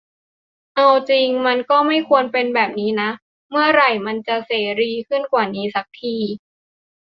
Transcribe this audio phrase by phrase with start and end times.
[0.75, 3.09] เอาจริงมันก็ไม่ควรเป็นแบบนี้นะ
[3.49, 6.15] เมื่อไหร่มันจะเสรีขึ้นกว่านี้สักที